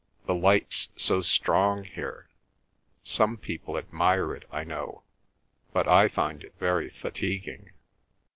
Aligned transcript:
The 0.25 0.33
light's 0.33 0.89
so 0.95 1.21
strong 1.21 1.83
here. 1.83 2.27
Some 3.03 3.37
people 3.37 3.77
admire 3.77 4.33
it, 4.33 4.45
I 4.51 4.63
know, 4.63 5.03
but 5.73 5.87
I 5.87 6.07
find 6.07 6.43
it 6.43 6.55
very 6.57 6.89
fatiguing." 6.89 7.69